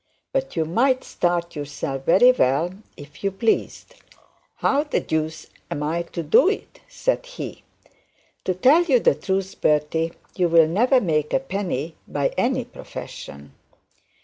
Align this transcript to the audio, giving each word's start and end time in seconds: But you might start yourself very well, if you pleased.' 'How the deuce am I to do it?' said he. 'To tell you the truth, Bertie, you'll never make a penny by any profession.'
But 0.33 0.55
you 0.55 0.65
might 0.65 1.03
start 1.03 1.55
yourself 1.55 2.05
very 2.05 2.31
well, 2.31 2.73
if 2.97 3.23
you 3.23 3.29
pleased.' 3.29 3.93
'How 4.55 4.81
the 4.85 4.99
deuce 4.99 5.45
am 5.69 5.83
I 5.83 6.01
to 6.01 6.23
do 6.23 6.49
it?' 6.49 6.79
said 6.87 7.23
he. 7.27 7.61
'To 8.43 8.55
tell 8.55 8.81
you 8.85 8.99
the 8.99 9.13
truth, 9.13 9.61
Bertie, 9.61 10.13
you'll 10.35 10.67
never 10.67 10.99
make 10.99 11.33
a 11.33 11.39
penny 11.39 11.97
by 12.07 12.29
any 12.35 12.65
profession.' 12.65 13.53